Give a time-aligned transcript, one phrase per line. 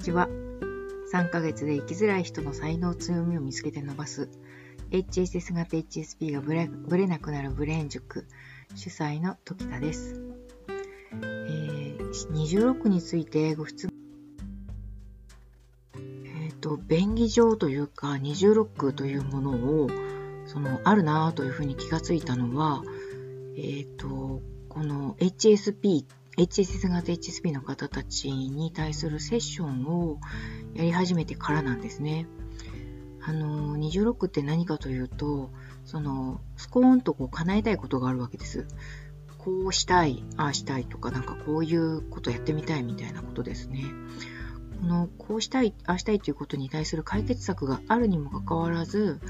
[0.00, 0.28] ちは。
[1.12, 4.30] 3ヶ月で生きづらい人の才能強みを見つけて伸ばす
[4.92, 8.26] HSS 型 HSP がブレブレなくなるブレーン塾
[8.76, 10.20] 主催の時田です。
[11.12, 13.94] えー、26についてご質問
[16.24, 19.90] えっ、ー、と、便宜上というか26というものを
[20.46, 22.82] そのあるなというふうに気がついたのは、
[23.56, 26.06] えっ、ー、と、この HSP っ
[26.40, 30.18] HSS 型 HSP の方たちに対するセッションを
[30.72, 32.26] やり始めてからなんですね。
[33.22, 35.50] あの、26って何かというと、
[35.84, 38.66] その、スコーンとこう叶えたいことがあるわけです。
[39.36, 43.84] こうしたい、ああしたいとか、なんかこういうことやってみたいみたいなことですね。
[44.80, 49.20] この、こうしたい、ああしたいということに対する解決策があるにもかかわらず、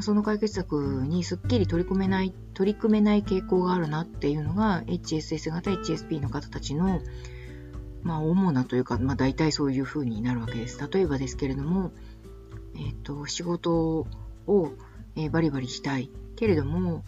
[0.00, 7.00] その解決策にすっきり取り組めない、取り組めない傾向があるなっていうのが HSS 型 HSP の方たちの、
[8.02, 10.78] まあ、主なというか、まあ、大体そういう風になるわけです。
[10.90, 11.92] 例えばですけれども、
[12.76, 14.06] えっ、ー、と、仕事
[14.46, 14.72] を、
[15.16, 16.10] えー、バリバリしたい。
[16.36, 17.04] けれども、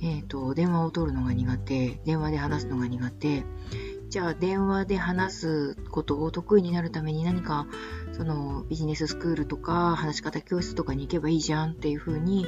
[0.00, 2.00] えっ、ー、と、電話を取るのが苦手。
[2.04, 3.44] 電話で話すのが苦手。
[4.08, 7.66] じゃあ電話で話すことを得意になるために何か
[8.12, 12.46] そのビジネススクールとか話し方教室とかに行けばいいじゃんっていう風に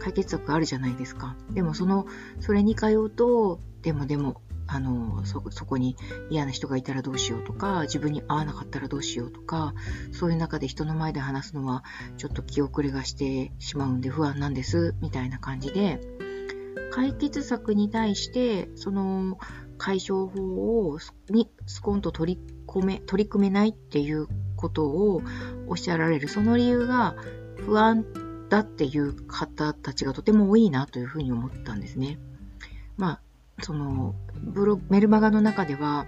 [0.00, 1.36] 解決策あるじゃないですか。
[1.50, 2.06] でもその、
[2.40, 5.96] それに通うと、でもでも、あの、そ、そこに
[6.30, 9.74] 嫌な人がいたらどうしようとか、自分に合わなかったらどうしようとか、
[10.12, 11.84] そういう中で人の前で話すのは
[12.16, 16.00] ちょっと気遅れがしてしまうんで不安なんです、みたいな感じで、
[16.90, 19.38] 解決策に対して、その、
[19.78, 20.98] 解消法を
[21.30, 24.26] にスコンと取り込め、取り組めないっていう
[24.56, 25.22] ことを
[25.68, 26.28] おっしゃられる。
[26.28, 27.16] その理由が
[27.56, 28.04] 不安
[28.48, 32.18] だっていう方たちがとても多いなというふうに思ったんですね。
[32.96, 33.20] まあ、
[33.62, 36.06] その、ブロメルマガの中では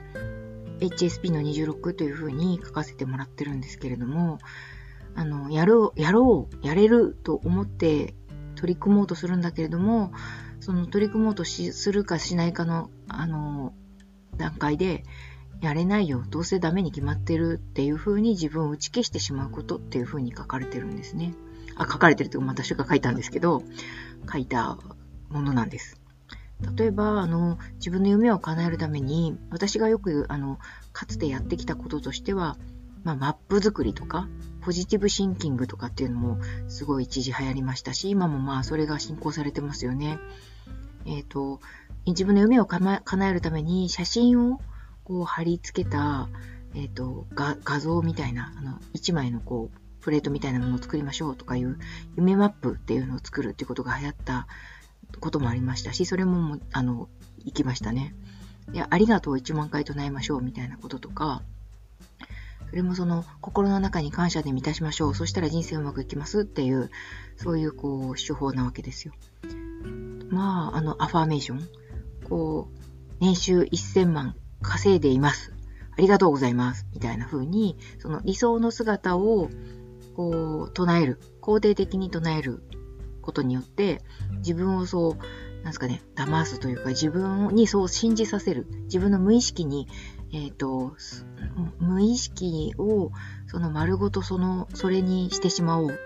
[0.81, 4.39] HSP の26というふうに書かせてもらってるんですけれども、
[5.15, 8.15] あの、やろう、やろう、やれると思って
[8.57, 10.13] 取り組もうとするんだけれども、
[10.61, 13.75] その取り組もうとしするかしないかの、あの、
[14.37, 15.05] 段階で、
[15.61, 21.35] やれないよ、どうせダメに決まってるっていう風に自分を打ち消してしまうことっていう風に書かれてるんですね。
[21.77, 23.63] あ、書かれてるって私が書いたんですけど、
[24.31, 24.79] 書いた
[25.29, 26.01] ものなんです。
[26.77, 30.59] 例えば、あの、自分の夢を叶えるために、私がよく、あの、
[30.93, 32.57] かつてやってきたこととしては、
[33.03, 34.29] まあ、マップ作りとか、
[34.61, 36.39] ポジティブシンキングとかっていうのも
[36.69, 40.19] すごい一時流行りましたし、今もまあそれが進行されてますよね。
[41.07, 41.61] えっ、ー、と、
[42.07, 44.61] 自分の夢を叶えるために写真を
[45.05, 46.29] こう貼り付けた、
[46.75, 51.79] えっ、ー、と、画像みたいな、あの、一枚のこう、プレートみたいなものを作りましょうとかいう
[52.17, 54.47] 夢マップっていうのを作るっていうことが流行った
[55.21, 57.09] こともありましたし、それもあの、
[57.45, 58.15] 行きましたね。
[58.73, 61.43] いや、ありがとう1万回唱えましょうみたいなこととか、
[62.71, 65.15] それもその心の中に感謝で満たしましょう。
[65.15, 66.91] そしたら人生うまくいきますっていう、
[67.37, 69.13] そういうこう手法なわけですよ。
[70.31, 71.69] まあ、あの、アファーメーション。
[72.29, 75.53] こう、年収1000万稼いでいます。
[75.91, 76.87] ありがとうございます。
[76.95, 79.51] みたいな風に、その理想の姿を、
[80.15, 81.19] こう、唱える。
[81.43, 82.63] 肯定的に唱える
[83.21, 84.01] ことによって、
[84.39, 85.15] 自分をそう、
[85.63, 88.67] なんですかね、騙すというか、自分にそう信じさせる。
[88.85, 89.89] 自分の無意識に、
[90.33, 90.95] えっ、ー、と、
[91.79, 93.11] 無意識を、
[93.47, 95.99] その丸ごとその、それにしてしまおう。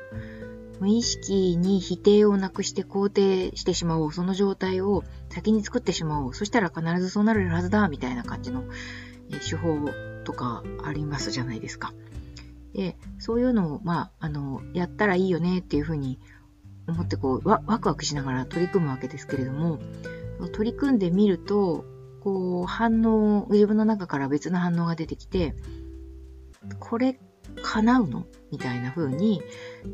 [0.81, 4.12] 無意識に否定をなくして肯定してしまおう。
[4.12, 6.35] その状態を先に作ってしまおう。
[6.35, 8.65] そしたら必ずそうなるはずだ、みたいな感じの
[9.31, 9.91] 手法
[10.25, 11.93] とかありますじゃないですか。
[12.73, 16.19] で、そういうのを、まあ、あの、やったらいいよねっていうふうに
[16.89, 19.79] 思ってこうワ、ワクワクしながら取り組むわけですけれども、
[20.53, 21.85] 取り組んでみると、
[22.25, 25.55] こう、反応、自分の中から別の反応が出てきて、
[26.81, 27.21] これ、
[27.62, 28.25] 叶うの？
[28.51, 29.43] みたいな風に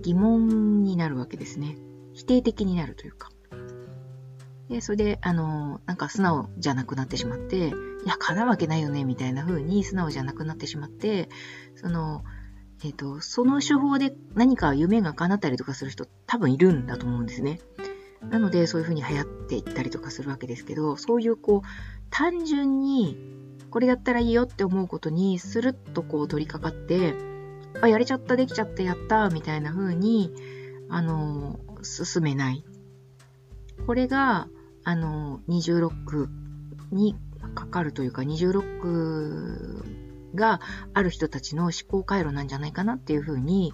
[0.02, 1.76] 疑問になるわけですね。
[2.12, 3.30] 否定的になるというか。
[4.68, 7.72] で、それで、あの、なんか素直じゃなくなってしまって、い
[8.06, 11.28] や、叶うわけないよね、みたいな風に素直じゃなくなってしまって、
[11.74, 12.22] その、
[12.84, 17.58] えっ、ー、と、その手法で何か夢が叶ったりとかする人多分いるんだと思うんですね。
[18.22, 21.68] なので、そういう風に流行っていったりとかするわけですけど、そういうこう、
[22.10, 23.16] 単純に、
[23.70, 27.14] これやったらいいよって思うことに、スルッとこう取り掛かって、
[27.80, 30.32] あ、やれちゃった、できちゃった、やった、みたいな風に、
[30.88, 32.64] あの、進めない。
[33.86, 34.48] これが、
[34.84, 36.28] あの、26
[36.92, 37.16] に
[37.54, 40.60] かかるというか、26が
[40.94, 43.72] ある人たちの思考回路なんじゃないかなっていうふうに、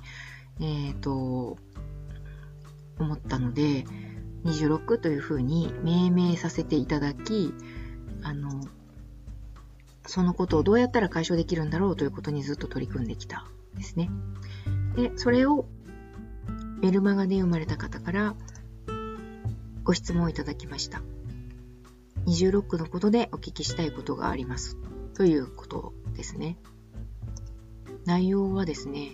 [0.61, 1.59] えっ、ー、と、
[2.99, 3.85] 思ったので、
[4.47, 7.53] 26というふうに命名させていただき、
[8.23, 8.63] あの、
[10.07, 13.45] そのことをどうやったら解消できるんだろうということにずっと取り組んできた
[13.75, 14.11] ですね。
[14.95, 15.67] で、それを
[16.81, 18.35] メルマガで読まれた方から
[19.83, 21.03] ご質問をいただきました。
[22.25, 24.77] 二重ロックのことでお聞きしたいことがあります。
[25.15, 26.59] ということですね。
[28.05, 29.13] 内容はですね、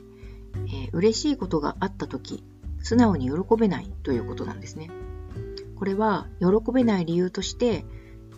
[0.67, 2.43] えー、嬉しいことがあった時、
[2.81, 4.91] 素直に喜べないということなんですね。
[5.83, 7.85] これは喜べない理由として、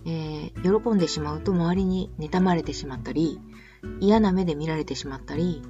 [0.07, 3.39] えー、喜んでしまうと周りに妬まれてしまったり、
[4.01, 5.61] 嫌な目で見られてしまったり、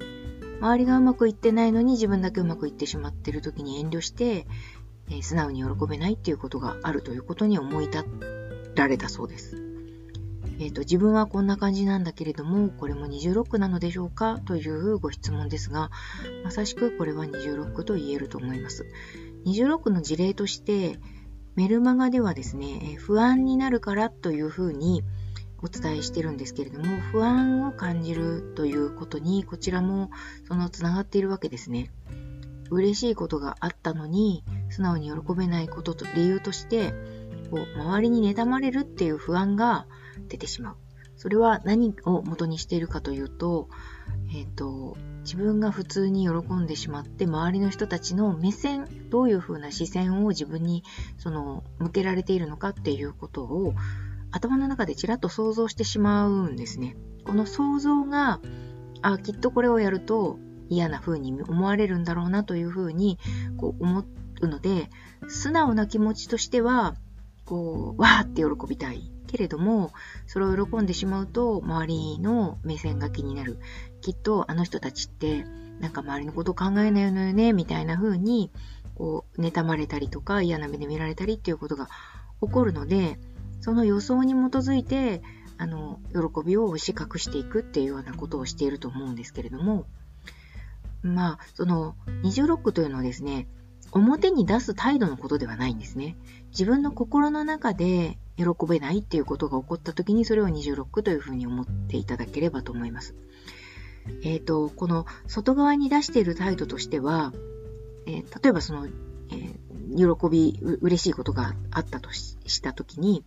[0.61, 4.47] 周りがうまくいってないのに自分だけうまくいってしまっている時に遠慮して、
[5.09, 8.05] えー、素直に喜べないっていうことがあるということに思い立
[8.75, 9.61] られたそうです。
[10.59, 14.39] え、ー、と、自分はこんな感じなんだけれども、これも二重ロックなのでしょうか？
[14.45, 15.91] というご質問ですが、
[16.45, 18.85] まさしくこれは二重ロックと言えると思います。
[19.43, 20.97] 二重ロックの事例として、
[21.55, 25.03] メルマガではですね、不安になるからというふうに
[25.61, 30.11] お伝えしてるんですけれども、不安を感じるということに、こちらも
[30.47, 31.91] そのつながっているわけですね。
[32.69, 36.93] 嬉しいことがあったのに、素直に喜べないことと理由として、
[37.49, 39.87] こう周りに妬まれるっていう不安が
[40.27, 40.75] 出てしまう。
[41.25, 43.67] それは何を元にしているかというと、
[44.31, 50.83] えっ、ー、と、自分が普通に喜んでしまって、周りの人たちの目線、どういう風な視線を自分に、
[51.17, 53.73] その、向けられているのかっていうことを、
[54.29, 56.95] 頭の中でちらっと想像してしまうんですね。
[57.23, 58.39] この想像が、
[59.01, 60.37] あ、きっとこれをやると
[60.69, 63.17] 嫌な風に思われるんだろうなという風に、
[63.57, 64.05] こう思
[64.41, 64.91] うので、
[65.27, 66.93] 素直な気持ちとしては、
[67.45, 69.14] こう、わーって喜びたい。
[69.25, 69.91] けれども、
[70.27, 73.59] それを喜んでしまうと、周りの目線が気になる。
[74.01, 75.45] きっと、あの人たちって、
[75.79, 78.51] なんか周りのこと考えないのよね、みたいな風に、
[78.95, 81.89] こう、妬まれたりとか、嫌な目で見られたりっていうことが
[82.41, 83.19] 起こるので、
[83.61, 85.21] その予想に基づいて、
[85.57, 89.85] あの、喜びを押し隠していくっていうようなことをしていると思うんですけれども、
[91.01, 93.47] まあ、その、二重ロックというのはですね、
[93.91, 96.17] 表に出す態度のことではないんですね。
[96.49, 103.15] 自分の心の中で喜べないっていうことが起こった時にそれを26というふうに思っていただければと思います。
[104.23, 107.33] えっ、ー、と、この外側に出している態度としては、
[108.05, 113.23] えー、例えばその、えー、喜び、嬉しいことがあったとした時に、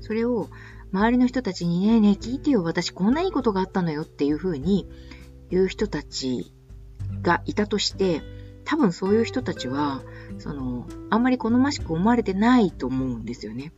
[0.00, 0.48] それを
[0.92, 4.88] 周りの人たちにねえねえ聞いてよ、私こんないいことがあったのよっていうふうに
[5.50, 6.52] 言う人たち
[7.22, 8.22] がいたとして、
[8.64, 10.02] 多分そういう人たちは、
[10.38, 13.72] その、あんまり好ましく思われてないと思うんですよね。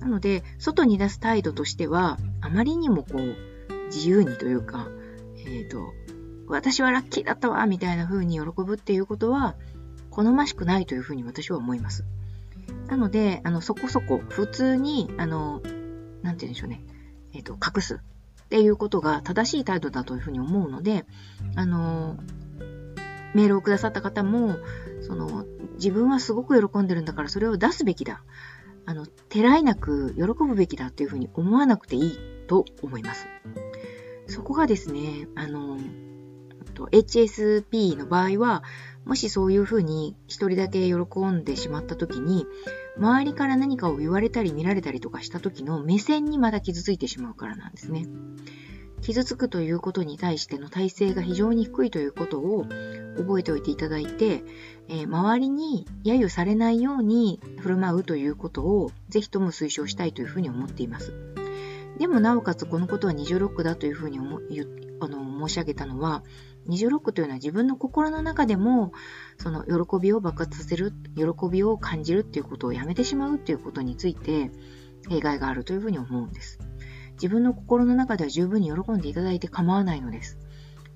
[0.00, 3.36] なので、外に出す態度としては、あまりにもこう、
[3.86, 4.88] 自由にというか、
[5.38, 5.92] えっ、ー、と、
[6.46, 9.56] 私はラッキーだったわ、みたいな風に喜ぶっていうことは、
[10.10, 12.04] 好ましくないというふうに私は思います。
[12.88, 15.60] なので、あの、そこそこ、普通に、あの、
[16.22, 16.82] なんて言うんでしょうね、
[17.32, 18.00] えっ、ー、と、隠す
[18.44, 21.04] っていうことが正しい態度だというふうに思うので、
[21.54, 22.16] あの、
[23.34, 24.56] メールをくださった方も、
[25.02, 25.44] その、
[25.74, 28.22] 自分はすごく喜んでるんだからそれを出すべきだ。
[28.88, 33.26] あの、てらいなく喜ぶべきだっていうふうに思わなくていいと思います。
[34.26, 35.78] そこがですね、あの、
[36.74, 38.64] HSP の場合は、
[39.04, 42.46] もしそういうふうに一人だけ喜んでしまった時に、
[42.96, 48.06] 周りから何かを言われたり見られたりとかした時の目線にまだ傷ついてしまうからなんですね。
[49.02, 52.64] 傷つくということに対しての体制が非常に低いということを
[53.18, 54.42] 覚えておいていただいて、
[54.88, 61.12] えー、周りに揶揄されないように振る舞うということをぜひとも推奨したいというふうに思っています。
[61.98, 64.40] でもなおかつこのことは二重ロックだというふうに思
[65.00, 66.22] あの申し上げたのは、
[66.66, 68.92] 二重ロックというのは自分の心の中でも、
[69.38, 74.50] その喜びを爆発させる、喜びを感じるっていうことをやめてしまうっていうことについて、
[75.08, 76.58] 弊害があるというふうに思うんです。
[77.14, 80.38] 自分の心の中では十分に喜んでいただいて構わないのです。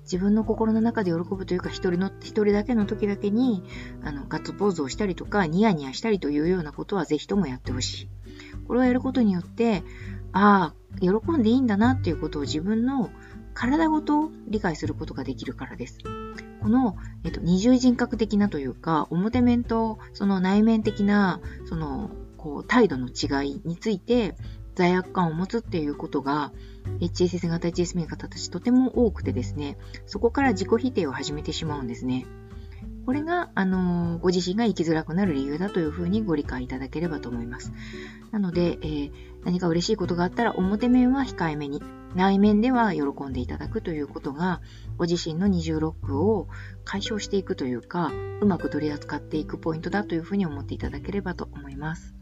[0.03, 3.63] 自分の心の中で喜ぶというか、一人の、一人だけの時だけに、
[4.03, 8.09] あの、ガッツポーズをしたりとか、ニヤニヤしたりというようなことはぜひともやってほしい。
[8.67, 9.83] これをやることによって、
[10.31, 13.09] ああ、喜んでいいんだなっていうことを自分の
[13.53, 15.99] 体ごと理解することができるからです。
[16.61, 24.35] この、えっと、二重人格的なというか、表面とその内面的な、その、こう、態度の違いについて、
[24.75, 26.51] 罪悪感を持つっていうことが、
[26.99, 32.25] HSS 型 HSP の方たちとても多くてですね、そこから自己否定を始めてしまうんですね。
[33.05, 37.73] これが、あのご自身が生きづらくなる理由だというふうにご理解いただければと思います。
[38.31, 39.11] なので、えー、
[39.43, 41.81] 何か嬉しいことがあったら表面は控えめに、
[42.15, 44.61] 内面では喜んでいただくということが、
[44.97, 46.47] ご自身の二重ロックを
[46.85, 48.11] 解消していくというか、
[48.41, 52.13] うまく取り扱っていくポイントだというふうに思っていただければと思います。